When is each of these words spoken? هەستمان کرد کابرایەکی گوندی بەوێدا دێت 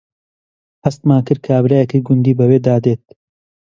هەستمان 0.85 1.21
کرد 1.27 1.41
کابرایەکی 1.47 2.03
گوندی 2.07 2.37
بەوێدا 2.39 2.75
دێت 2.85 3.03